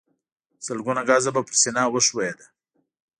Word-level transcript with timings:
سلګونه 0.65 1.01
ګزه 1.09 1.31
به 1.35 1.41
پر 1.47 1.55
سينه 1.61 1.83
وښويېد. 1.93 2.39